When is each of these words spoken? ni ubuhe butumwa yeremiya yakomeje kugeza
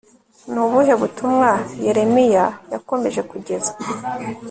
ni 0.51 0.59
ubuhe 0.65 0.93
butumwa 1.01 1.49
yeremiya 1.83 2.45
yakomeje 2.73 3.21
kugeza 3.31 3.71